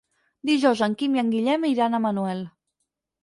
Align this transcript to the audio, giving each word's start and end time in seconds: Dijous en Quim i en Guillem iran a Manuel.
Dijous 0.49 0.79
en 0.85 0.95
Quim 1.01 1.17
i 1.17 1.21
en 1.23 1.29
Guillem 1.35 1.67
iran 1.73 1.97
a 1.97 2.01
Manuel. 2.07 2.43